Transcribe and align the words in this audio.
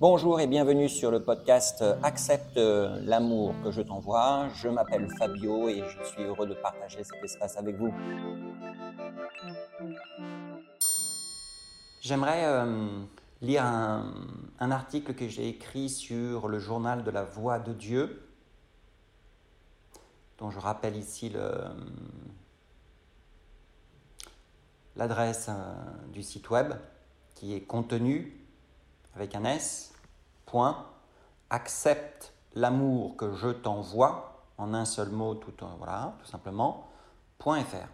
Bonjour 0.00 0.40
et 0.40 0.48
bienvenue 0.48 0.88
sur 0.88 1.12
le 1.12 1.22
podcast 1.22 1.84
Accepte 2.02 2.56
l'amour 2.56 3.54
que 3.62 3.70
je 3.70 3.80
t'envoie. 3.80 4.48
Je 4.56 4.66
m'appelle 4.68 5.08
Fabio 5.18 5.68
et 5.68 5.84
je 5.88 6.02
suis 6.08 6.24
heureux 6.24 6.48
de 6.48 6.54
partager 6.54 7.04
cet 7.04 7.22
espace 7.22 7.56
avec 7.56 7.76
vous. 7.76 7.94
J'aimerais 12.00 12.44
euh, 12.44 12.88
lire 13.40 13.64
un, 13.64 14.70
article 14.70 15.14
que 15.14 15.28
j'ai 15.28 15.48
écrit 15.48 15.88
sur 15.88 16.48
le 16.48 16.58
journal 16.58 17.04
de 17.04 17.10
la 17.12 17.22
Voix 17.22 17.60
de 17.60 17.72
Dieu, 17.72 18.28
dont 20.38 20.50
je 20.50 20.58
rappelle 20.58 20.96
ici 20.96 21.32
l'adresse 24.96 25.46
euh, 25.50 25.74
du 26.12 26.24
site 26.24 26.50
web 26.50 26.74
qui 27.38 27.54
est 27.54 27.60
contenu 27.60 28.36
avec 29.14 29.36
un 29.36 29.44
S, 29.44 29.94
point, 30.44 30.86
accepte 31.50 32.32
l'amour 32.54 33.16
que 33.16 33.32
je 33.32 33.50
t'envoie, 33.50 34.42
en 34.58 34.74
un 34.74 34.84
seul 34.84 35.10
mot, 35.10 35.36
tout, 35.36 35.54
euh, 35.62 35.68
voilà, 35.78 36.16
tout 36.18 36.26
simplement, 36.26 36.88
point 37.38 37.62
.fr. 37.62 37.86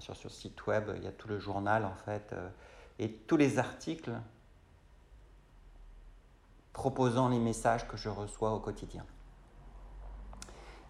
sur 0.00 0.14
ce 0.14 0.28
site 0.28 0.66
web, 0.66 0.90
il 0.96 1.04
y 1.04 1.06
a 1.06 1.12
tout 1.12 1.26
le 1.28 1.38
journal 1.38 1.86
en 1.86 1.94
fait, 2.04 2.34
euh, 2.34 2.50
et 2.98 3.10
tous 3.10 3.38
les 3.38 3.58
articles 3.58 4.12
proposant 6.74 7.30
les 7.30 7.38
messages 7.38 7.88
que 7.88 7.96
je 7.96 8.10
reçois 8.10 8.52
au 8.52 8.60
quotidien. 8.60 9.06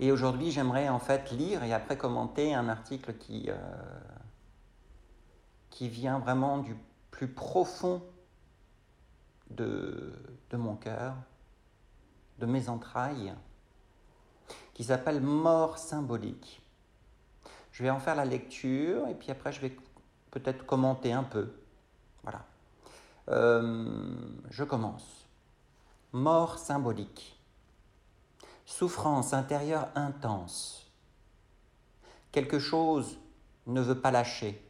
Et 0.01 0.11
aujourd'hui, 0.11 0.51
j'aimerais 0.51 0.89
en 0.89 0.99
fait 0.99 1.31
lire 1.31 1.63
et 1.63 1.73
après 1.73 1.97
commenter 1.97 2.53
un 2.53 2.69
article 2.69 3.15
qui, 3.15 3.49
qui 5.71 5.89
vient 5.89 6.19
vraiment 6.19 6.59
du 6.59 6.77
profond 7.27 8.03
de, 9.51 10.13
de 10.51 10.57
mon 10.57 10.77
cœur, 10.77 11.15
de 12.39 12.47
mes 12.47 12.69
entrailles, 12.69 13.35
qui 14.75 14.85
s'appelle 14.85 15.21
Mort 15.21 15.79
symbolique. 15.79 16.63
Je 17.73 17.83
vais 17.83 17.91
en 17.91 18.01
faire 18.01 18.15
la 18.15 18.25
lecture 18.25 19.09
et 19.09 19.15
puis 19.15 19.31
après 19.31 19.53
je 19.53 19.61
vais 19.61 19.77
peut-être 20.31 20.67
commenter 20.67 21.13
un 21.13 21.25
peu. 21.25 21.53
Voilà. 22.23 22.45
Euh, 23.29 24.15
je 24.51 24.65
commence. 24.65 25.27
Mort 26.13 26.59
symbolique. 26.59 27.39
Souffrance 28.65 29.33
intérieure 29.33 29.89
intense. 29.95 30.91
Quelque 32.33 32.59
chose 32.59 33.19
ne 33.67 33.81
veut 33.81 34.01
pas 34.01 34.11
lâcher. 34.11 34.63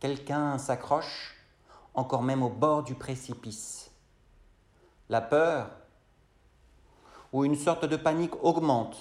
Quelqu'un 0.00 0.56
s'accroche, 0.56 1.36
encore 1.92 2.22
même 2.22 2.42
au 2.42 2.48
bord 2.48 2.82
du 2.82 2.94
précipice. 2.94 3.90
La 5.10 5.20
peur 5.20 5.70
ou 7.32 7.44
une 7.44 7.56
sorte 7.56 7.84
de 7.84 7.96
panique 7.96 8.42
augmente 8.42 8.96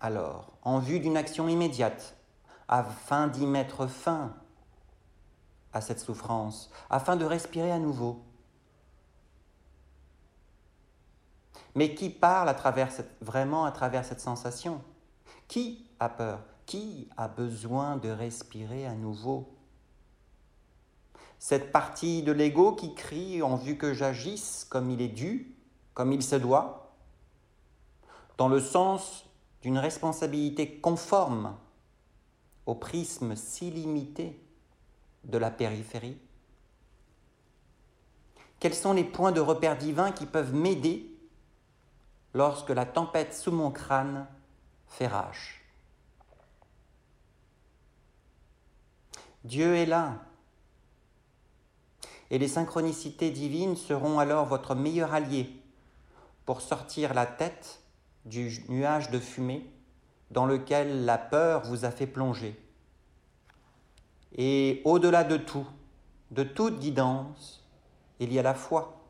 alors 0.00 0.52
en 0.62 0.80
vue 0.80 1.00
d'une 1.00 1.16
action 1.16 1.48
immédiate 1.48 2.14
afin 2.68 3.26
d'y 3.26 3.46
mettre 3.46 3.86
fin 3.86 4.34
à 5.72 5.80
cette 5.80 6.00
souffrance, 6.00 6.70
afin 6.90 7.16
de 7.16 7.24
respirer 7.24 7.72
à 7.72 7.78
nouveau. 7.78 8.22
Mais 11.74 11.94
qui 11.94 12.10
parle 12.10 12.54
vraiment 13.20 13.64
à 13.64 13.72
travers 13.72 14.04
cette 14.04 14.20
sensation? 14.20 14.82
Qui 15.48 15.90
a 15.98 16.10
peur? 16.10 16.40
Qui 16.66 17.08
a 17.16 17.28
besoin 17.28 17.96
de 17.96 18.10
respirer 18.10 18.86
à 18.86 18.94
nouveau? 18.94 19.53
Cette 21.44 21.72
partie 21.72 22.22
de 22.22 22.32
l'ego 22.32 22.72
qui 22.72 22.94
crie 22.94 23.42
en 23.42 23.56
vue 23.56 23.76
que 23.76 23.92
j'agisse 23.92 24.66
comme 24.70 24.88
il 24.88 25.02
est 25.02 25.08
dû, 25.08 25.54
comme 25.92 26.10
il 26.10 26.22
se 26.22 26.36
doit, 26.36 26.94
dans 28.38 28.48
le 28.48 28.60
sens 28.60 29.26
d'une 29.60 29.76
responsabilité 29.76 30.78
conforme 30.78 31.54
au 32.64 32.74
prisme 32.74 33.36
si 33.36 33.70
limité 33.70 34.40
de 35.24 35.36
la 35.36 35.50
périphérie. 35.50 36.16
Quels 38.58 38.74
sont 38.74 38.94
les 38.94 39.04
points 39.04 39.30
de 39.30 39.42
repère 39.42 39.76
divins 39.76 40.12
qui 40.12 40.24
peuvent 40.24 40.54
m'aider 40.54 41.14
lorsque 42.32 42.70
la 42.70 42.86
tempête 42.86 43.34
sous 43.34 43.52
mon 43.52 43.70
crâne 43.70 44.26
fait 44.88 45.08
rage? 45.08 45.62
Dieu 49.44 49.76
est 49.76 49.84
là, 49.84 50.22
et 52.30 52.38
les 52.38 52.48
synchronicités 52.48 53.30
divines 53.30 53.76
seront 53.76 54.18
alors 54.18 54.46
votre 54.46 54.74
meilleur 54.74 55.14
allié 55.14 55.50
pour 56.46 56.60
sortir 56.60 57.14
la 57.14 57.26
tête 57.26 57.80
du 58.24 58.64
nuage 58.68 59.10
de 59.10 59.18
fumée 59.18 59.70
dans 60.30 60.46
lequel 60.46 61.04
la 61.04 61.18
peur 61.18 61.62
vous 61.64 61.84
a 61.84 61.90
fait 61.90 62.06
plonger. 62.06 62.58
Et 64.36 64.82
au-delà 64.84 65.24
de 65.24 65.36
tout, 65.36 65.66
de 66.30 66.42
toute 66.42 66.80
guidance, 66.80 67.64
il 68.18 68.32
y 68.32 68.38
a 68.38 68.42
la 68.42 68.54
foi. 68.54 69.00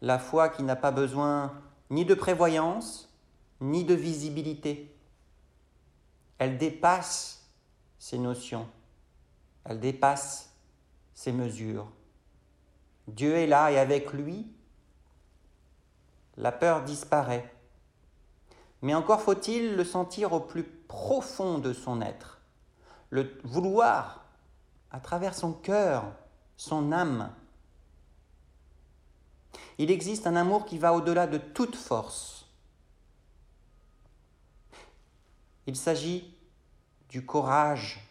La 0.00 0.18
foi 0.18 0.48
qui 0.48 0.62
n'a 0.62 0.76
pas 0.76 0.90
besoin 0.90 1.52
ni 1.90 2.04
de 2.04 2.14
prévoyance, 2.14 3.12
ni 3.60 3.84
de 3.84 3.94
visibilité. 3.94 4.94
Elle 6.38 6.56
dépasse 6.56 7.50
ces 7.98 8.18
notions. 8.18 8.66
Elle 9.64 9.80
dépasse 9.80 10.49
ces 11.20 11.32
mesures. 11.32 11.86
Dieu 13.06 13.34
est 13.34 13.46
là 13.46 13.70
et 13.70 13.78
avec 13.78 14.14
lui, 14.14 14.50
la 16.38 16.50
peur 16.50 16.82
disparaît. 16.82 17.54
Mais 18.80 18.94
encore 18.94 19.20
faut-il 19.20 19.76
le 19.76 19.84
sentir 19.84 20.32
au 20.32 20.40
plus 20.40 20.62
profond 20.64 21.58
de 21.58 21.74
son 21.74 22.00
être, 22.00 22.40
le 23.10 23.38
vouloir 23.44 24.24
à 24.90 24.98
travers 24.98 25.34
son 25.34 25.52
cœur, 25.52 26.04
son 26.56 26.90
âme. 26.90 27.30
Il 29.76 29.90
existe 29.90 30.26
un 30.26 30.36
amour 30.36 30.64
qui 30.64 30.78
va 30.78 30.94
au-delà 30.94 31.26
de 31.26 31.36
toute 31.36 31.76
force. 31.76 32.46
Il 35.66 35.76
s'agit 35.76 36.34
du 37.10 37.26
courage 37.26 38.08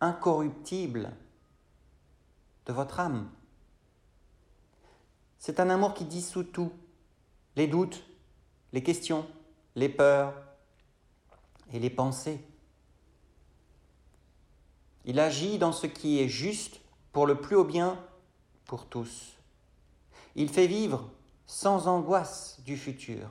incorruptible 0.00 1.12
de 2.66 2.72
votre 2.72 3.00
âme. 3.00 3.30
C'est 5.38 5.60
un 5.60 5.70
amour 5.70 5.94
qui 5.94 6.04
dissout 6.04 6.44
tout, 6.44 6.72
les 7.56 7.66
doutes, 7.66 8.04
les 8.72 8.82
questions, 8.82 9.26
les 9.74 9.88
peurs 9.88 10.34
et 11.72 11.78
les 11.78 11.90
pensées. 11.90 12.40
Il 15.04 15.18
agit 15.18 15.58
dans 15.58 15.72
ce 15.72 15.86
qui 15.86 16.20
est 16.20 16.28
juste 16.28 16.80
pour 17.12 17.26
le 17.26 17.40
plus 17.40 17.56
haut 17.56 17.64
bien 17.64 17.98
pour 18.66 18.86
tous. 18.86 19.32
Il 20.36 20.48
fait 20.48 20.66
vivre 20.66 21.10
sans 21.46 21.88
angoisse 21.88 22.60
du 22.64 22.76
futur, 22.76 23.30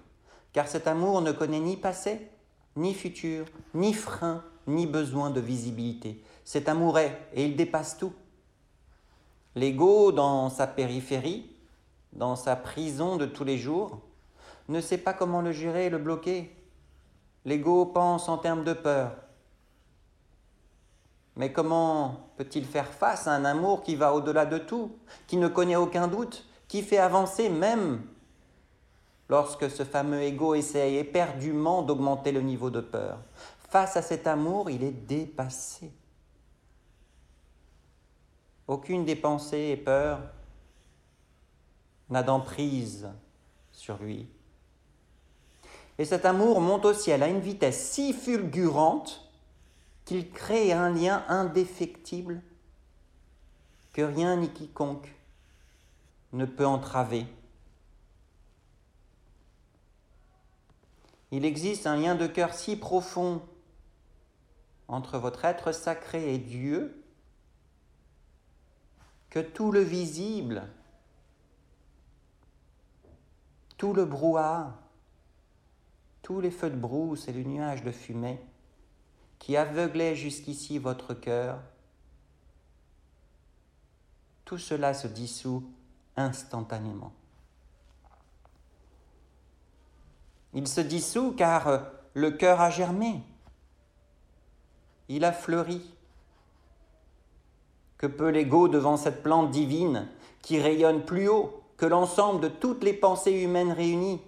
car 0.52 0.68
cet 0.68 0.88
amour 0.88 1.22
ne 1.22 1.32
connaît 1.32 1.60
ni 1.60 1.78
passé, 1.78 2.30
ni 2.76 2.94
futur, 2.94 3.46
ni 3.74 3.94
frein, 3.94 4.44
ni 4.68 4.88
besoin 4.88 5.30
de 5.30 5.40
visibilité. 5.40 6.22
Cet 6.44 6.68
amour 6.68 7.00
est, 7.00 7.30
et 7.34 7.46
il 7.46 7.56
dépasse 7.56 7.98
tout. 7.98 8.14
L'ego, 9.56 10.12
dans 10.12 10.50
sa 10.50 10.68
périphérie, 10.68 11.50
dans 12.14 12.36
sa 12.36 12.56
prison 12.56 13.18
de 13.18 13.26
tous 13.26 13.44
les 13.44 13.58
jours, 13.58 14.00
ne 14.68 14.82
sait 14.82 14.98
pas 14.98 15.14
comment 15.14 15.42
le 15.42 15.52
gérer 15.52 15.88
et 15.88 15.90
le 15.90 15.98
bloquer. 15.98 16.56
L'ego 17.46 17.86
pense 17.86 18.30
en 18.30 18.38
termes 18.38 18.64
de 18.64 18.74
peur. 18.74 19.12
Mais 21.36 21.52
comment 21.52 22.30
peut-il 22.38 22.66
faire 22.66 22.88
face 22.88 23.28
à 23.28 23.32
un 23.32 23.46
amour 23.46 23.82
qui 23.82 23.96
va 23.96 24.14
au-delà 24.14 24.46
de 24.46 24.58
tout, 24.58 24.92
qui 25.26 25.38
ne 25.38 25.48
connaît 25.48 25.76
aucun 25.78 26.08
doute, 26.08 26.46
qui 26.68 26.82
fait 26.82 26.98
avancer 26.98 27.50
même 27.50 28.02
lorsque 29.30 29.70
ce 29.70 29.84
fameux 29.84 30.22
ego 30.22 30.54
essaye 30.54 30.98
éperdument 30.98 31.82
d'augmenter 31.82 32.32
le 32.32 32.42
niveau 32.42 32.70
de 32.70 32.82
peur? 32.82 33.20
Face 33.70 33.96
à 33.96 34.02
cet 34.02 34.28
amour, 34.28 34.70
il 34.70 34.84
est 34.84 34.92
dépassé. 34.92 35.92
Aucune 38.70 39.04
des 39.04 39.16
pensées 39.16 39.72
et 39.72 39.78
peurs 39.78 40.22
n'a 42.12 42.22
d'emprise 42.22 43.10
sur 43.72 43.98
lui. 43.98 44.30
Et 45.98 46.06
cet 46.06 46.24
amour 46.24 46.62
monte 46.62 46.86
au 46.86 46.94
ciel 46.94 47.24
à 47.24 47.30
une 47.30 47.40
vitesse 47.40 47.90
si 47.90 48.14
fulgurante 48.14 49.28
qu'il 50.06 50.30
crée 50.30 50.72
un 50.72 50.92
lien 50.92 51.26
indéfectible 51.30 52.44
que 53.92 54.04
rien 54.04 54.36
ni 54.36 54.50
quiconque 54.50 55.16
ne 56.34 56.46
peut 56.46 56.68
entraver. 56.68 57.26
Il 61.32 61.44
existe 61.44 61.88
un 61.88 61.96
lien 61.96 62.14
de 62.14 62.28
cœur 62.28 62.54
si 62.54 62.76
profond 62.76 63.42
entre 64.88 65.18
votre 65.18 65.44
être 65.44 65.72
sacré 65.72 66.36
et 66.36 66.38
Dieu 66.38 66.99
que 69.30 69.40
tout 69.40 69.72
le 69.72 69.82
visible, 69.82 70.68
tout 73.78 73.94
le 73.94 74.06
brouhaha, 74.06 74.78
tous 76.22 76.42
les 76.42 76.52
feux 76.52 76.70
de 76.70 76.76
brousse 76.76 77.28
et 77.28 77.34
les 77.34 77.46
nuages 77.46 77.84
de 77.84 77.92
fumée 77.92 78.40
qui 79.40 79.56
aveuglaient 79.56 80.16
jusqu'ici 80.16 80.78
votre 80.78 81.14
cœur, 81.14 81.62
tout 84.46 84.58
cela 84.58 84.94
se 84.94 85.08
dissout 85.08 85.72
instantanément. 86.18 87.14
Il 90.54 90.68
se 90.68 90.82
dissout 90.82 91.34
car 91.34 91.84
le 92.14 92.32
cœur 92.32 92.60
a 92.60 92.70
germé, 92.70 93.24
il 95.08 95.24
a 95.24 95.32
fleuri. 95.32 95.96
Que 98.00 98.08
peut 98.08 98.30
l'ego 98.30 98.68
devant 98.68 98.98
cette 98.98 99.22
plante 99.22 99.52
divine 99.52 100.08
qui 100.42 100.60
rayonne 100.60 101.06
plus 101.06 101.28
haut 101.28 101.62
que 101.78 101.86
l'ensemble 101.86 102.42
de 102.42 102.48
toutes 102.48 102.84
les 102.84 102.94
pensées 102.94 103.44
humaines 103.44 103.72
réunies 103.72 104.22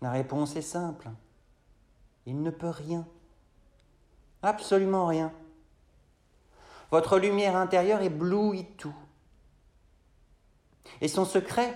La 0.00 0.10
réponse 0.10 0.54
est 0.56 0.62
simple. 0.62 1.08
Il 2.26 2.42
ne 2.42 2.50
peut 2.50 2.68
rien. 2.68 3.06
Absolument 4.42 5.06
rien. 5.06 5.32
Votre 6.90 7.18
lumière 7.18 7.56
intérieure 7.56 8.02
éblouit 8.02 8.66
tout. 8.76 8.94
Et 11.00 11.08
son 11.08 11.24
secret, 11.24 11.74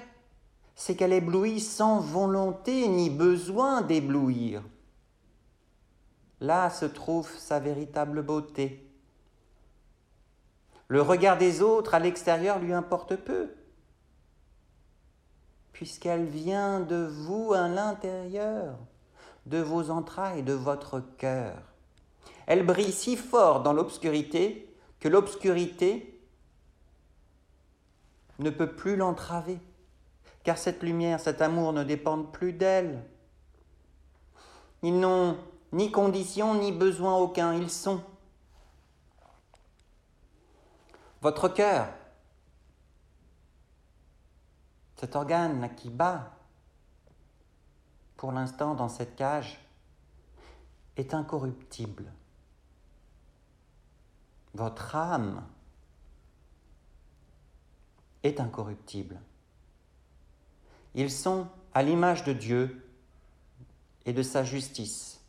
c'est 0.74 0.96
qu'elle 0.96 1.12
éblouit 1.12 1.60
sans 1.60 2.00
volonté 2.00 2.88
ni 2.88 3.10
besoin 3.10 3.82
d'éblouir. 3.82 4.62
Là 6.42 6.68
se 6.68 6.84
trouve 6.84 7.30
sa 7.38 7.60
véritable 7.60 8.22
beauté. 8.22 8.86
Le 10.88 11.00
regard 11.00 11.38
des 11.38 11.62
autres 11.62 11.94
à 11.94 11.98
l'extérieur 11.98 12.58
lui 12.58 12.74
importe 12.74 13.16
peu, 13.16 13.54
puisqu'elle 15.72 16.26
vient 16.26 16.80
de 16.80 17.06
vous 17.06 17.54
à 17.54 17.68
l'intérieur, 17.68 18.76
de 19.46 19.58
vos 19.58 19.88
entrailles, 19.88 20.42
de 20.42 20.52
votre 20.52 21.00
cœur. 21.16 21.56
Elle 22.46 22.66
brille 22.66 22.92
si 22.92 23.16
fort 23.16 23.62
dans 23.62 23.72
l'obscurité 23.72 24.68
que 25.00 25.08
l'obscurité 25.08 26.20
ne 28.40 28.50
peut 28.50 28.74
plus 28.74 28.96
l'entraver 28.96 29.58
car 30.44 30.58
cette 30.58 30.82
lumière, 30.82 31.20
cet 31.20 31.40
amour 31.40 31.72
ne 31.72 31.84
dépendent 31.84 32.32
plus 32.32 32.52
d'elle. 32.52 33.04
Ils 34.82 34.98
n'ont 34.98 35.36
ni 35.72 35.90
condition 35.90 36.54
ni 36.54 36.72
besoin 36.72 37.16
aucun, 37.16 37.54
ils 37.54 37.70
sont. 37.70 38.02
Votre 41.20 41.48
cœur, 41.48 41.88
cet 44.96 45.16
organe 45.16 45.74
qui 45.76 45.88
bat 45.88 46.32
pour 48.16 48.32
l'instant 48.32 48.74
dans 48.74 48.88
cette 48.88 49.16
cage, 49.16 49.58
est 50.96 51.14
incorruptible. 51.14 52.12
Votre 54.54 54.94
âme 54.94 55.42
est 58.22 58.38
incorruptible. 58.38 59.20
Ils 60.94 61.10
sont 61.10 61.48
à 61.74 61.82
l'image 61.82 62.22
de 62.24 62.32
Dieu 62.32 62.86
et 64.04 64.12
de 64.12 64.22
sa 64.22 64.44
justice, 64.44 65.21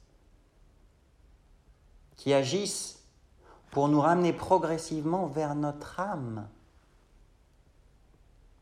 qui 2.15 2.33
agissent 2.33 3.03
pour 3.71 3.87
nous 3.87 3.99
ramener 3.99 4.33
progressivement 4.33 5.27
vers 5.27 5.55
notre 5.55 5.99
âme. 5.99 6.47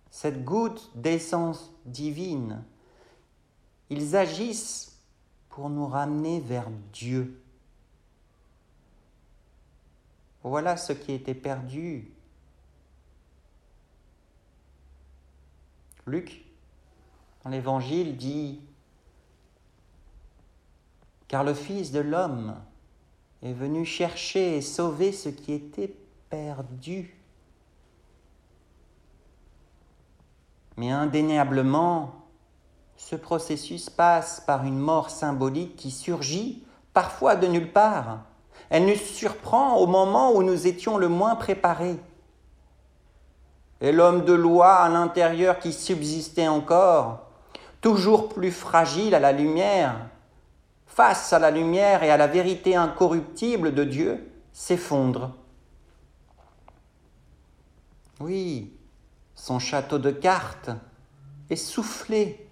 Cette 0.09 0.43
goutte 0.43 0.89
d'essence 0.95 1.71
divine, 1.85 2.63
ils 3.89 4.15
agissent 4.15 4.99
pour 5.49 5.69
nous 5.69 5.87
ramener 5.87 6.39
vers 6.39 6.69
Dieu. 6.93 7.41
Voilà 10.43 10.77
ce 10.77 10.93
qui 10.93 11.11
était 11.11 11.35
perdu. 11.35 12.11
Luc 16.07 16.45
dans 17.43 17.49
l'Évangile 17.49 18.17
dit 18.17 18.59
Car 21.27 21.43
le 21.43 21.53
Fils 21.53 21.91
de 21.91 21.99
l'homme 21.99 22.55
est 23.43 23.53
venu 23.53 23.85
chercher 23.85 24.57
et 24.57 24.61
sauver 24.61 25.11
ce 25.11 25.29
qui 25.29 25.53
était 25.53 25.93
perdu. 26.29 27.15
Mais 30.77 30.91
indéniablement, 30.91 32.13
ce 32.95 33.15
processus 33.15 33.89
passe 33.89 34.41
par 34.41 34.65
une 34.65 34.77
mort 34.77 35.09
symbolique 35.09 35.75
qui 35.75 35.91
surgit 35.91 36.63
parfois 36.93 37.35
de 37.35 37.47
nulle 37.47 37.71
part. 37.71 38.19
Elle 38.69 38.85
nous 38.85 38.95
surprend 38.95 39.77
au 39.77 39.87
moment 39.87 40.31
où 40.33 40.43
nous 40.43 40.67
étions 40.67 40.97
le 40.97 41.09
moins 41.09 41.35
préparés. 41.35 41.99
Et 43.81 43.91
l'homme 43.91 44.23
de 44.23 44.33
loi 44.33 44.75
à 44.75 44.89
l'intérieur 44.89 45.59
qui 45.59 45.73
subsistait 45.73 46.47
encore 46.47 47.27
toujours 47.81 48.29
plus 48.29 48.51
fragile 48.51 49.15
à 49.15 49.19
la 49.19 49.31
lumière, 49.31 49.95
face 50.91 51.31
à 51.31 51.39
la 51.39 51.51
lumière 51.51 52.03
et 52.03 52.11
à 52.11 52.17
la 52.17 52.27
vérité 52.27 52.75
incorruptible 52.75 53.73
de 53.73 53.85
Dieu, 53.85 54.29
s'effondre. 54.51 55.33
Oui, 58.19 58.73
son 59.35 59.57
château 59.57 59.99
de 59.99 60.11
cartes 60.11 60.69
est 61.49 61.55
soufflé. 61.55 62.45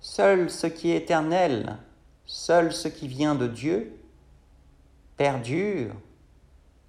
Seul 0.00 0.48
ce 0.48 0.68
qui 0.68 0.92
est 0.92 0.98
éternel, 0.98 1.76
seul 2.24 2.72
ce 2.72 2.86
qui 2.86 3.08
vient 3.08 3.34
de 3.34 3.48
Dieu, 3.48 4.00
perdure, 5.16 5.92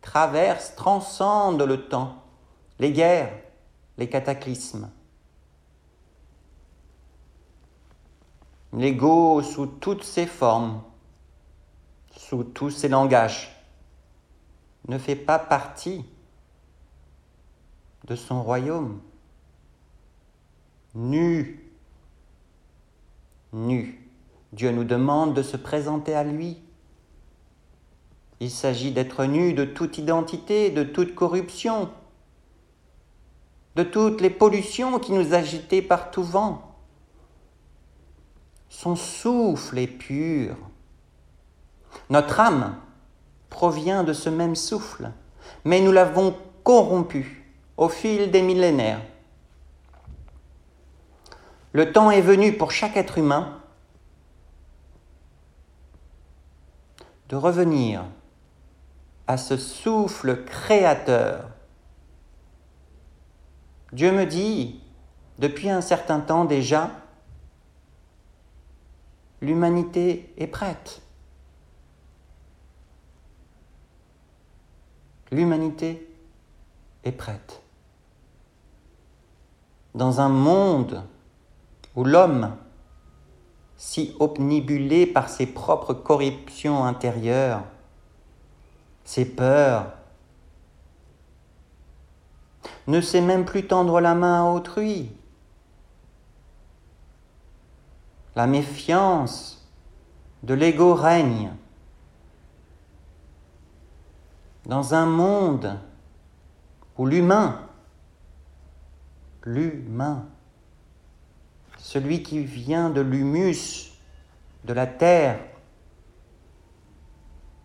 traverse, 0.01 0.75
transcende 0.75 1.63
le 1.63 1.87
temps, 1.87 2.23
les 2.77 2.91
guerres, 2.91 3.33
les 3.97 4.07
cataclysmes. 4.07 4.91
L'ego 8.73 9.41
sous 9.41 9.67
toutes 9.67 10.03
ses 10.03 10.25
formes, 10.25 10.81
sous 12.11 12.43
tous 12.43 12.69
ses 12.69 12.89
langages, 12.89 13.55
ne 14.87 14.97
fait 14.97 15.15
pas 15.15 15.39
partie 15.39 16.05
de 18.05 18.15
son 18.15 18.41
royaume. 18.41 18.99
Nu, 20.95 21.71
nu, 23.53 24.09
Dieu 24.53 24.71
nous 24.71 24.83
demande 24.83 25.33
de 25.33 25.43
se 25.43 25.57
présenter 25.57 26.15
à 26.15 26.23
lui. 26.23 26.57
Il 28.39 28.51
s'agit 28.51 28.91
d'être 28.91 29.25
nu 29.25 29.53
de 29.53 29.65
toute 29.65 29.97
identité, 29.97 30.69
de 30.69 30.83
toute 30.83 31.15
corruption, 31.15 31.89
de 33.75 33.83
toutes 33.83 34.21
les 34.21 34.29
pollutions 34.29 34.99
qui 34.99 35.11
nous 35.11 35.33
agitaient 35.33 35.81
par 35.81 36.11
tout 36.11 36.23
vent. 36.23 36.66
Son 38.69 38.95
souffle 38.95 39.77
est 39.79 39.87
pur. 39.87 40.55
Notre 42.09 42.39
âme 42.39 42.75
provient 43.49 44.03
de 44.03 44.13
ce 44.13 44.29
même 44.29 44.55
souffle, 44.55 45.11
mais 45.63 45.81
nous 45.81 45.91
l'avons 45.91 46.35
corrompu 46.63 47.45
au 47.77 47.89
fil 47.89 48.31
des 48.31 48.41
millénaires. 48.41 49.01
Le 51.73 51.91
temps 51.91 52.11
est 52.11 52.21
venu 52.21 52.57
pour 52.57 52.71
chaque 52.71 52.97
être 52.97 53.17
humain 53.17 53.61
de 57.29 57.35
revenir 57.35 58.03
à 59.27 59.37
ce 59.37 59.57
souffle 59.57 60.43
créateur. 60.45 61.49
Dieu 63.91 64.11
me 64.11 64.25
dit, 64.25 64.81
depuis 65.37 65.69
un 65.69 65.81
certain 65.81 66.19
temps 66.19 66.45
déjà, 66.45 66.91
L'humanité 69.41 70.33
est 70.37 70.47
prête. 70.47 71.01
L'humanité 75.31 76.09
est 77.03 77.11
prête. 77.11 77.61
Dans 79.93 80.21
un 80.21 80.29
monde 80.29 81.03
où 81.95 82.03
l'homme, 82.03 82.55
si 83.75 84.15
obnibulé 84.19 85.05
par 85.05 85.29
ses 85.29 85.47
propres 85.47 85.93
corruptions 85.93 86.85
intérieures, 86.85 87.63
ses 89.03 89.25
peurs, 89.25 89.91
ne 92.87 93.01
sait 93.01 93.21
même 93.21 93.45
plus 93.45 93.67
tendre 93.67 93.99
la 93.99 94.15
main 94.15 94.45
à 94.45 94.51
autrui, 94.51 95.11
la 98.37 98.45
méfiance 98.45 99.67
de 100.43 100.53
l'ego 100.53 100.93
règne. 100.93 101.51
dans 104.67 104.93
un 104.93 105.05
monde 105.05 105.79
où 106.97 107.05
l'humain, 107.05 107.61
l'humain, 109.43 110.25
celui 111.77 112.21
qui 112.21 112.43
vient 112.43 112.89
de 112.89 112.99
l'humus, 112.99 113.93
de 114.65 114.73
la 114.73 114.85
terre, 114.85 115.39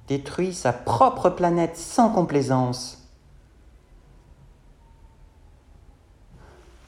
détruit 0.07 0.55
sa 0.55 0.73
propre 0.73 1.29
planète 1.29 1.77
sans 1.77 2.09
complaisance. 2.11 3.11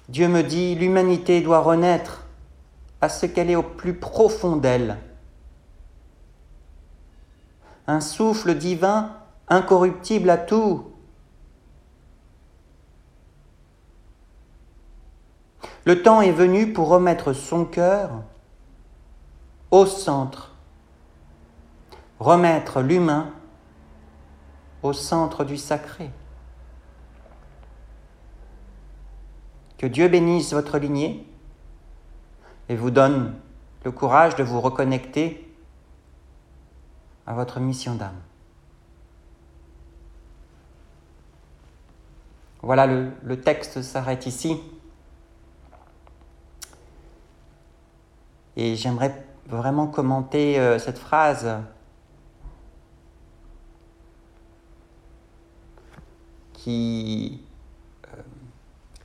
Dieu 0.08 0.28
me 0.28 0.42
dit, 0.42 0.76
l'humanité 0.76 1.40
doit 1.40 1.60
renaître 1.60 2.23
à 3.04 3.08
ce 3.08 3.26
qu'elle 3.26 3.50
est 3.50 3.56
au 3.56 3.62
plus 3.62 3.94
profond 3.94 4.56
d'elle. 4.56 4.96
Un 7.86 8.00
souffle 8.00 8.54
divin 8.54 9.12
incorruptible 9.48 10.30
à 10.30 10.38
tout. 10.38 10.90
Le 15.84 16.02
temps 16.02 16.22
est 16.22 16.32
venu 16.32 16.72
pour 16.72 16.88
remettre 16.88 17.34
son 17.34 17.66
cœur 17.66 18.10
au 19.70 19.84
centre 19.84 20.54
remettre 22.20 22.80
l'humain 22.80 23.30
au 24.82 24.94
centre 24.94 25.44
du 25.44 25.58
sacré. 25.58 26.10
Que 29.76 29.86
Dieu 29.86 30.08
bénisse 30.08 30.54
votre 30.54 30.78
lignée 30.78 31.26
et 32.68 32.76
vous 32.76 32.90
donne 32.90 33.34
le 33.84 33.92
courage 33.92 34.36
de 34.36 34.42
vous 34.42 34.60
reconnecter 34.60 35.52
à 37.26 37.34
votre 37.34 37.60
mission 37.60 37.94
d'âme. 37.94 38.20
Voilà, 42.62 42.86
le, 42.86 43.40
texte 43.40 43.82
s'arrête 43.82 44.24
ici. 44.24 44.58
Et 48.56 48.74
j'aimerais 48.74 49.26
vraiment 49.46 49.86
commenter 49.86 50.58
euh, 50.58 50.78
cette 50.78 50.98
phrase 50.98 51.58
qui, 56.54 57.42
euh, 58.06 58.22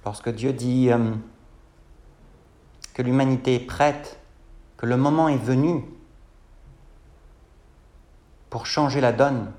lorsque 0.06 0.30
Dieu 0.30 0.54
dit 0.54 0.90
euh, 0.90 1.14
que 3.00 3.04
l'humanité 3.06 3.56
est 3.56 3.66
prête, 3.66 4.20
que 4.76 4.86
le 4.86 4.98
moment 4.98 5.30
est 5.30 5.38
venu 5.38 5.86
pour 8.50 8.66
changer 8.66 9.00
la 9.00 9.14
donne, 9.14 9.54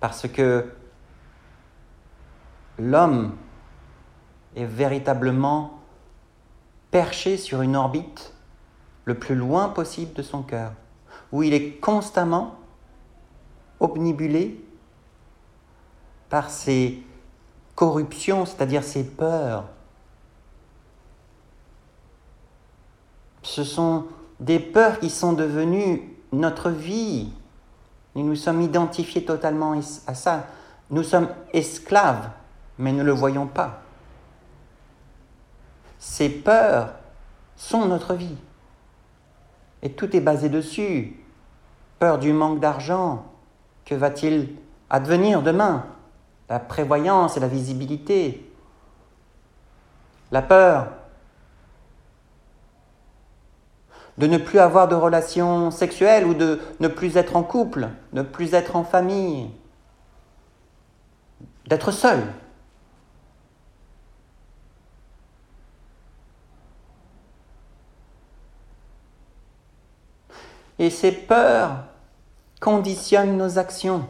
parce 0.00 0.26
que 0.26 0.68
l'homme 2.76 3.36
est 4.56 4.64
véritablement 4.64 5.78
perché 6.90 7.36
sur 7.36 7.62
une 7.62 7.76
orbite 7.76 8.34
le 9.04 9.16
plus 9.16 9.36
loin 9.36 9.68
possible 9.68 10.14
de 10.14 10.22
son 10.22 10.42
cœur, 10.42 10.72
où 11.30 11.44
il 11.44 11.54
est 11.54 11.74
constamment 11.74 12.56
obnibulé 13.78 14.60
par 16.30 16.50
ces 16.50 17.00
corruptions, 17.76 18.44
c'est-à-dire 18.44 18.82
ces 18.82 19.04
peurs. 19.04 19.66
Ce 23.48 23.64
sont 23.64 24.04
des 24.40 24.58
peurs 24.58 24.98
qui 25.00 25.08
sont 25.08 25.32
devenues 25.32 26.02
notre 26.32 26.68
vie. 26.68 27.32
Nous 28.14 28.22
nous 28.22 28.36
sommes 28.36 28.60
identifiés 28.60 29.24
totalement 29.24 29.74
à 30.06 30.14
ça. 30.14 30.48
Nous 30.90 31.02
sommes 31.02 31.28
esclaves, 31.54 32.28
mais 32.76 32.92
ne 32.92 33.02
le 33.02 33.12
voyons 33.12 33.46
pas. 33.46 33.80
Ces 35.98 36.28
peurs 36.28 36.92
sont 37.56 37.86
notre 37.86 38.12
vie. 38.12 38.36
Et 39.80 39.92
tout 39.92 40.14
est 40.14 40.20
basé 40.20 40.50
dessus. 40.50 41.18
Peur 41.98 42.18
du 42.18 42.34
manque 42.34 42.60
d'argent. 42.60 43.24
Que 43.86 43.94
va-t-il 43.94 44.56
advenir 44.90 45.40
demain? 45.40 45.86
La 46.50 46.58
prévoyance 46.58 47.38
et 47.38 47.40
la 47.40 47.48
visibilité, 47.48 48.52
la 50.30 50.42
peur 50.42 50.97
de 54.18 54.26
ne 54.26 54.36
plus 54.36 54.58
avoir 54.58 54.88
de 54.88 54.96
relations 54.96 55.70
sexuelles 55.70 56.26
ou 56.26 56.34
de 56.34 56.60
ne 56.80 56.88
plus 56.88 57.16
être 57.16 57.36
en 57.36 57.44
couple, 57.44 57.88
ne 58.12 58.22
plus 58.22 58.54
être 58.54 58.74
en 58.74 58.84
famille, 58.84 59.50
d'être 61.68 61.92
seul. 61.92 62.20
Et 70.80 70.90
ces 70.90 71.12
peurs 71.12 71.84
conditionnent 72.60 73.36
nos 73.36 73.58
actions. 73.58 74.04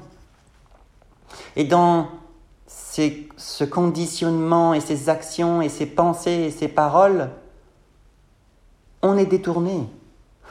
Et 1.56 1.64
dans 1.64 2.08
ce 2.66 3.64
conditionnement 3.64 4.74
et 4.74 4.80
ces 4.80 5.08
actions 5.08 5.62
et 5.62 5.68
ces 5.68 5.86
pensées 5.86 6.30
et 6.30 6.50
ces 6.50 6.68
paroles, 6.68 7.30
on 9.02 9.16
est 9.16 9.26
détourné. 9.26 9.86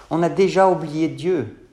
On 0.10 0.24
a 0.24 0.30
déjà 0.30 0.70
oublié 0.70 1.08
Dieu. 1.08 1.68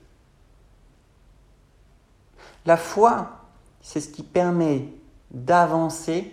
La 2.67 2.77
foi, 2.77 3.41
c'est 3.81 4.01
ce 4.01 4.09
qui 4.09 4.23
permet 4.23 4.89
d'avancer 5.31 6.33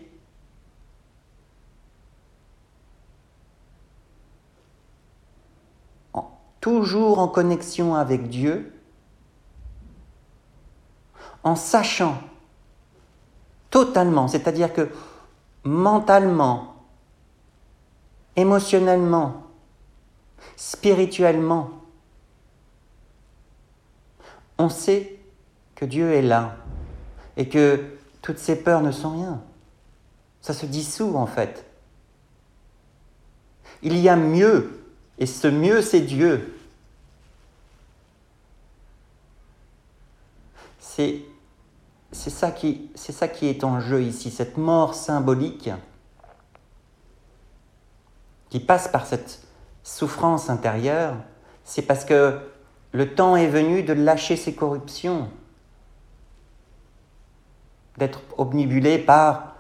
toujours 6.62 7.18
en 7.18 7.28
connexion 7.28 7.96
avec 7.96 8.30
Dieu, 8.30 8.72
en 11.44 11.56
sachant 11.56 12.22
totalement, 13.72 14.28
c'est-à-dire 14.28 14.72
que 14.72 14.90
mentalement, 15.64 16.76
émotionnellement, 18.36 19.44
spirituellement, 20.56 21.72
on 24.62 24.70
sait 24.70 25.20
que 25.76 25.86
Dieu 25.86 26.14
est 26.14 26.22
là 26.22 26.56
et 27.36 27.50
que 27.50 27.84
toutes 28.22 28.38
ces 28.38 28.56
peurs 28.56 28.82
ne 28.82 28.92
sont 28.92 29.12
rien. 29.18 29.42
Ça 30.42 30.54
se 30.54 30.66
dissout 30.66 31.16
en 31.16 31.26
fait. 31.26 31.66
Il 33.82 33.98
y 33.98 34.08
a 34.10 34.16
mieux, 34.16 34.84
et 35.18 35.26
ce 35.26 35.48
mieux 35.48 35.82
c'est 35.82 36.02
Dieu. 36.02 36.56
C'est 40.80 41.24
ça, 42.12 42.52
qui, 42.52 42.92
c'est 42.94 43.14
ça 43.14 43.28
qui 43.28 43.48
est 43.48 43.64
en 43.64 43.80
jeu 43.80 44.04
ici, 44.04 44.30
cette 44.30 44.58
mort 44.58 44.94
symbolique 44.94 45.72
qui 48.50 48.60
passe 48.60 48.88
par 48.90 49.08
cette 49.08 49.42
souffrance 49.82 50.50
intérieure, 50.50 51.16
c'est 51.64 51.82
parce 51.82 52.06
que 52.06 52.40
le 52.94 53.14
temps 53.14 53.36
est 53.36 53.48
venu 53.48 53.84
de 53.84 53.94
lâcher 53.94 54.36
ses 54.36 54.54
corruptions, 54.54 55.30
d'être 57.98 58.22
obnibulé 58.38 58.98
par 58.98 59.56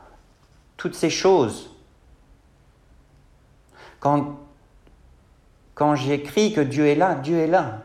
toutes 0.77 0.95
ces 0.95 1.09
choses. 1.09 1.69
Quand, 4.00 4.39
quand 5.75 5.95
j'écris 5.95 6.53
que 6.53 6.61
Dieu 6.61 6.88
est 6.88 6.95
là, 6.95 7.15
Dieu 7.15 7.38
est 7.38 7.47
là. 7.47 7.83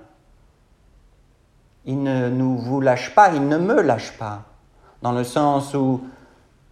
Il 1.84 2.02
ne 2.02 2.28
nous 2.28 2.58
vous 2.58 2.80
lâche 2.80 3.14
pas, 3.14 3.32
il 3.32 3.46
ne 3.46 3.58
me 3.58 3.80
lâche 3.80 4.16
pas 4.18 4.44
dans 5.02 5.12
le 5.12 5.24
sens 5.24 5.74
où, 5.74 6.02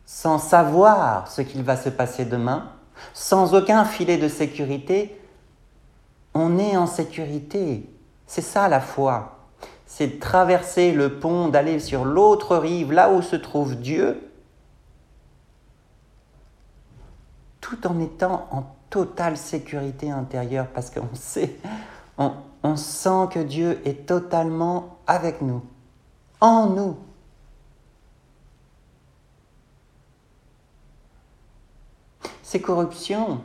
sans 0.06 0.38
savoir 0.38 1.28
ce 1.28 1.40
qu'il 1.42 1.62
va 1.62 1.76
se 1.76 1.88
passer 1.88 2.24
demain, 2.24 2.70
sans 3.12 3.54
aucun 3.54 3.84
filet 3.84 4.16
de 4.16 4.28
sécurité, 4.28 5.20
on 6.32 6.58
est 6.58 6.76
en 6.76 6.86
sécurité. 6.86 7.88
C'est 8.26 8.42
ça 8.42 8.68
la 8.68 8.80
foi. 8.80 9.38
C'est 9.86 10.18
traverser 10.18 10.92
le 10.92 11.18
pont, 11.18 11.48
d'aller 11.48 11.78
sur 11.78 12.04
l'autre 12.04 12.56
rive, 12.56 12.92
là 12.92 13.10
où 13.10 13.22
se 13.22 13.36
trouve 13.36 13.76
Dieu, 13.76 14.20
tout 17.60 17.86
en 17.86 18.00
étant 18.00 18.48
en 18.50 18.64
totale 18.90 19.36
sécurité 19.36 20.10
intérieure, 20.10 20.66
parce 20.74 20.90
qu'on 20.90 21.08
sait, 21.14 21.56
on, 22.18 22.32
on 22.62 22.76
sent 22.76 23.28
que 23.30 23.40
Dieu 23.40 23.80
est 23.84 24.06
totalement 24.06 24.98
avec 25.06 25.42
nous, 25.42 25.62
en 26.40 26.66
nous. 26.66 26.96
ces 32.54 32.60
corruptions. 32.60 33.40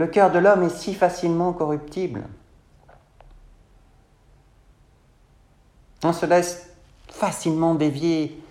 Le 0.00 0.06
cœur 0.06 0.30
de 0.30 0.38
l'homme 0.38 0.62
est 0.62 0.70
si 0.70 0.94
facilement 0.94 1.52
corruptible. 1.52 2.22
On 6.02 6.14
se 6.14 6.24
laisse 6.24 6.70
facilement 7.10 7.74
dévier 7.74 8.42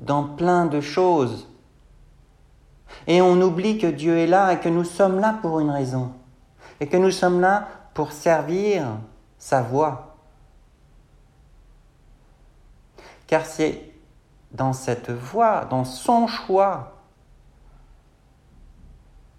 dans 0.00 0.24
plein 0.24 0.66
de 0.66 0.80
choses. 0.80 1.48
Et 3.06 3.22
on 3.22 3.40
oublie 3.40 3.78
que 3.78 3.86
Dieu 3.86 4.18
est 4.18 4.26
là 4.26 4.52
et 4.52 4.58
que 4.58 4.68
nous 4.68 4.82
sommes 4.82 5.20
là 5.20 5.38
pour 5.40 5.60
une 5.60 5.70
raison. 5.70 6.10
Et 6.80 6.88
que 6.88 6.96
nous 6.96 7.12
sommes 7.12 7.40
là 7.40 7.68
pour 7.94 8.10
servir 8.10 8.88
sa 9.38 9.62
voix. 9.62 10.16
Car 13.28 13.46
c'est 13.46 13.92
dans 14.50 14.72
cette 14.72 15.12
voie, 15.12 15.66
dans 15.66 15.84
son 15.84 16.26
choix 16.26 16.94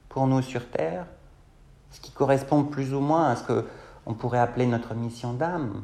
pour 0.07 0.27
nous 0.27 0.41
sur 0.41 0.69
terre, 0.69 1.07
qui 1.99 2.11
correspond 2.11 2.63
plus 2.63 2.93
ou 2.93 2.99
moins 2.99 3.29
à 3.29 3.35
ce 3.35 3.43
qu'on 3.43 4.13
pourrait 4.13 4.39
appeler 4.39 4.65
notre 4.65 4.93
mission 4.93 5.33
d'âme, 5.33 5.83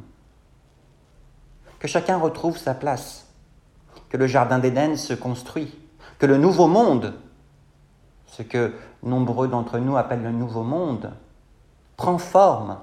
que 1.78 1.88
chacun 1.88 2.16
retrouve 2.16 2.56
sa 2.56 2.74
place, 2.74 3.26
que 4.08 4.16
le 4.16 4.26
Jardin 4.26 4.58
d'Éden 4.58 4.96
se 4.96 5.14
construit, 5.14 5.78
que 6.18 6.26
le 6.26 6.38
nouveau 6.38 6.66
monde, 6.66 7.14
ce 8.26 8.42
que 8.42 8.72
nombreux 9.02 9.48
d'entre 9.48 9.78
nous 9.78 9.96
appellent 9.96 10.22
le 10.22 10.32
nouveau 10.32 10.62
monde, 10.62 11.12
prend 11.96 12.18
forme. 12.18 12.78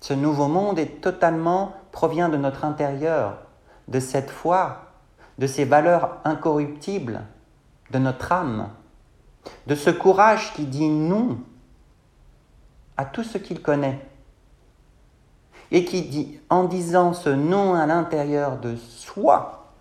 Ce 0.00 0.14
nouveau 0.14 0.48
monde 0.48 0.78
est 0.78 1.00
totalement 1.00 1.74
provient 1.92 2.28
de 2.28 2.36
notre 2.36 2.64
intérieur, 2.64 3.38
de 3.88 4.00
cette 4.00 4.30
foi, 4.30 4.92
de 5.38 5.46
ces 5.46 5.64
valeurs 5.64 6.18
incorruptibles, 6.24 7.22
de 7.90 7.98
notre 7.98 8.32
âme, 8.32 8.70
de 9.66 9.74
ce 9.74 9.90
courage 9.90 10.52
qui 10.54 10.64
dit 10.64 10.88
non 10.88 11.38
à 12.96 13.04
tout 13.04 13.24
ce 13.24 13.38
qu'il 13.38 13.60
connaît 13.62 14.00
et 15.70 15.84
qui 15.84 16.02
dit, 16.02 16.38
en 16.48 16.64
disant 16.64 17.12
ce 17.12 17.28
non 17.28 17.74
à 17.74 17.86
l'intérieur 17.86 18.58
de 18.58 18.76
soi, 18.76 19.72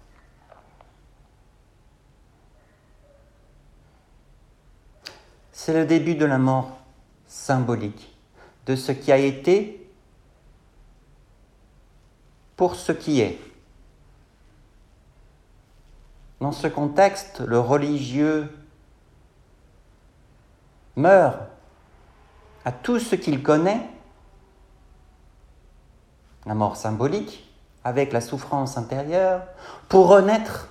c'est 5.51 5.73
le 5.73 5.85
début 5.85 6.15
de 6.15 6.25
la 6.25 6.37
mort 6.37 6.77
symbolique, 7.27 8.15
de 8.65 8.75
ce 8.75 8.91
qui 8.91 9.11
a 9.11 9.17
été 9.17 9.89
pour 12.55 12.75
ce 12.75 12.91
qui 12.91 13.21
est. 13.21 13.39
Dans 16.39 16.51
ce 16.51 16.67
contexte, 16.67 17.39
le 17.41 17.59
religieux 17.59 18.49
meurt 20.95 21.37
à 22.63 22.71
tout 22.71 22.99
ce 22.99 23.15
qu'il 23.15 23.43
connaît, 23.43 23.89
la 26.45 26.53
mort 26.53 26.75
symbolique, 26.75 27.51
avec 27.83 28.11
la 28.11 28.21
souffrance 28.21 28.77
intérieure, 28.77 29.43
pour 29.89 30.07
renaître 30.07 30.69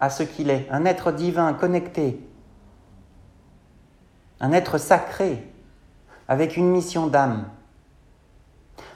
à 0.00 0.10
ce 0.10 0.22
qu'il 0.22 0.50
est, 0.50 0.68
un 0.70 0.84
être 0.84 1.12
divin 1.12 1.54
connecté, 1.54 2.20
un 4.40 4.52
être 4.52 4.76
sacré, 4.78 5.50
avec 6.28 6.56
une 6.56 6.70
mission 6.70 7.06
d'âme, 7.06 7.48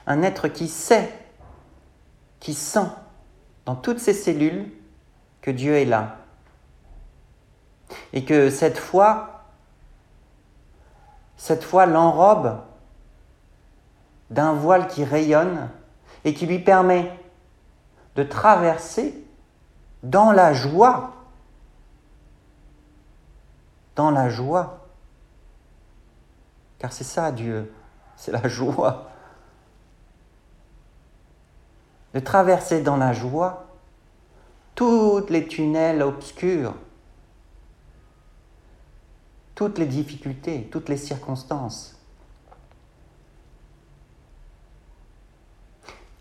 un 0.07 0.21
être 0.21 0.47
qui 0.47 0.67
sait, 0.67 1.11
qui 2.39 2.53
sent 2.53 2.87
dans 3.65 3.75
toutes 3.75 3.99
ses 3.99 4.13
cellules 4.13 4.71
que 5.41 5.51
Dieu 5.51 5.75
est 5.75 5.85
là. 5.85 6.17
Et 8.13 8.25
que 8.25 8.49
cette 8.49 8.77
foi, 8.77 9.38
cette 11.39 11.63
foi 11.63 11.85
l'enrobe 11.85 12.59
d'un 14.29 14.51
voile 14.51 14.87
qui 14.89 15.05
rayonne 15.05 15.69
et 16.25 16.33
qui 16.33 16.45
lui 16.45 16.59
permet 16.59 17.17
de 18.17 18.23
traverser 18.23 19.25
dans 20.03 20.33
la 20.33 20.53
joie, 20.53 21.13
dans 23.95 24.11
la 24.11 24.29
joie. 24.29 24.85
Car 26.77 26.91
c'est 26.91 27.05
ça 27.05 27.31
Dieu, 27.31 27.73
c'est 28.17 28.33
la 28.33 28.47
joie. 28.49 29.09
De 32.13 32.19
traverser 32.19 32.81
dans 32.81 32.97
la 32.97 33.13
joie 33.13 33.65
toutes 34.75 35.29
les 35.29 35.47
tunnels 35.47 36.03
obscurs, 36.03 36.73
toutes 39.59 39.77
les 39.77 39.87
difficultés, 39.87 40.69
toutes 40.71 40.87
les 40.87 40.95
circonstances. 40.95 41.99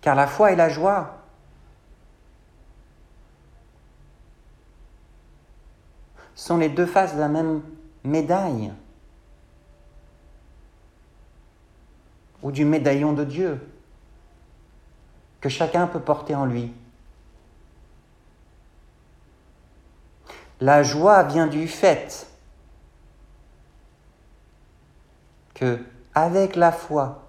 Car 0.01 0.17
la 0.17 0.27
foi 0.27 0.51
et 0.51 0.57
la 0.57 0.69
joie 0.69 1.19
sont 6.35 6.57
les 6.57 6.69
deux 6.69 6.85
faces 6.85 7.15
de 7.15 7.21
la 7.21 7.29
même 7.29 7.63
médaille 8.03 8.73
ou 12.43 12.51
du 12.51 12.65
médaillon 12.65 13.13
de 13.13 13.23
Dieu 13.23 13.61
que 15.41 15.49
chacun 15.49 15.87
peut 15.87 16.01
porter 16.01 16.35
en 16.35 16.45
lui. 16.45 16.73
La 20.61 20.83
joie 20.83 21.23
vient 21.23 21.47
du 21.47 21.69
fait 21.69 22.28
que, 25.59 25.79
avec 26.15 26.57
la 26.57 26.73
foi, 26.73 27.29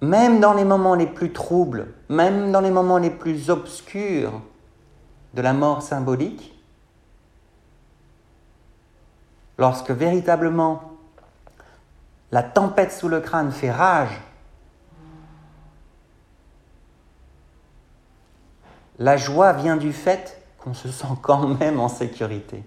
même 0.00 0.40
dans 0.40 0.52
les 0.52 0.64
moments 0.64 0.94
les 0.94 1.06
plus 1.06 1.32
troubles, 1.32 1.94
même 2.08 2.50
dans 2.50 2.60
les 2.60 2.70
moments 2.70 2.98
les 2.98 3.10
plus 3.10 3.50
obscurs 3.50 4.40
de 5.34 5.42
la 5.42 5.52
mort 5.52 5.82
symbolique, 5.82 6.52
lorsque 9.58 9.90
véritablement 9.90 10.92
la 12.32 12.42
tempête 12.42 12.92
sous 12.92 13.08
le 13.08 13.20
crâne 13.20 13.52
fait 13.52 13.70
rage 13.70 14.20
La 18.98 19.16
joie 19.16 19.52
vient 19.52 19.76
du 19.76 19.92
fait 19.92 20.40
qu'on 20.58 20.74
se 20.74 20.88
sent 20.88 21.08
quand 21.22 21.48
même 21.58 21.80
en 21.80 21.88
sécurité, 21.88 22.62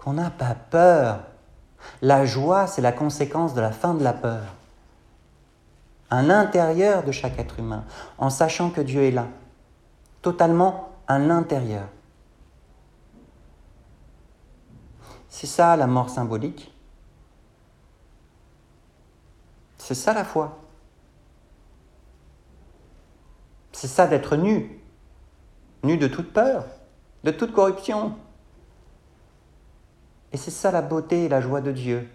qu'on 0.00 0.14
n'a 0.14 0.30
pas 0.30 0.54
peur. 0.54 1.20
La 2.02 2.24
joie, 2.24 2.66
c'est 2.66 2.82
la 2.82 2.92
conséquence 2.92 3.54
de 3.54 3.60
la 3.60 3.70
fin 3.70 3.94
de 3.94 4.02
la 4.02 4.12
peur. 4.12 4.42
À 6.08 6.22
l'intérieur 6.22 7.04
de 7.04 7.12
chaque 7.12 7.38
être 7.38 7.58
humain, 7.58 7.84
en 8.18 8.30
sachant 8.30 8.70
que 8.70 8.80
Dieu 8.80 9.02
est 9.02 9.10
là, 9.10 9.26
totalement 10.22 10.90
à 11.06 11.18
l'intérieur. 11.18 11.86
C'est 15.28 15.46
ça 15.46 15.76
la 15.76 15.86
mort 15.86 16.10
symbolique. 16.10 16.72
C'est 19.78 19.94
ça 19.94 20.12
la 20.12 20.24
foi. 20.24 20.58
C'est 23.72 23.86
ça 23.86 24.06
d'être 24.06 24.36
nu. 24.36 24.82
Nu 25.82 25.96
de 25.96 26.08
toute 26.08 26.32
peur, 26.32 26.66
de 27.24 27.30
toute 27.30 27.52
corruption. 27.52 28.16
Et 30.32 30.36
c'est 30.36 30.50
ça 30.50 30.70
la 30.70 30.82
beauté 30.82 31.24
et 31.24 31.28
la 31.28 31.40
joie 31.40 31.60
de 31.60 31.72
Dieu. 31.72 32.08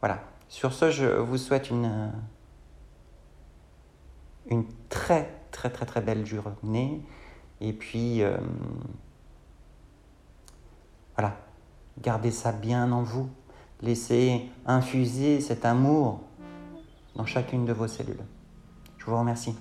Voilà. 0.00 0.20
Sur 0.48 0.72
ce, 0.72 0.90
je 0.90 1.06
vous 1.06 1.36
souhaite 1.36 1.70
une, 1.70 2.12
très, 4.88 5.30
très, 5.50 5.70
très, 5.70 5.86
très 5.86 6.00
belle 6.00 6.24
journée. 6.24 7.02
Et 7.60 7.72
puis, 7.72 8.22
euh, 8.22 8.38
voilà, 11.16 11.36
gardez 12.00 12.30
ça 12.30 12.52
bien 12.52 12.90
en 12.92 13.02
vous. 13.02 13.28
Laissez 13.82 14.48
infuser 14.66 15.40
cet 15.40 15.64
amour 15.64 16.20
dans 17.14 17.26
chacune 17.26 17.64
de 17.64 17.72
vos 17.72 17.88
cellules. 17.88 18.24
Je 18.96 19.04
vous 19.04 19.18
remercie. 19.18 19.54